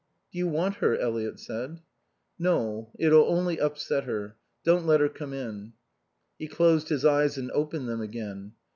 [0.31, 1.79] "Do you want her?" Eliot said.
[2.39, 2.89] "No.
[2.97, 4.35] It'll only upset her.
[4.63, 5.73] Don't let her come in."
[6.39, 8.53] He closed his eyes and opened them again.